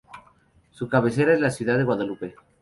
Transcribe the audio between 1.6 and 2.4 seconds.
de Guadalupe.